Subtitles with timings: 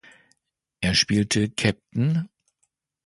[0.79, 2.27] Er spielte "Cpt.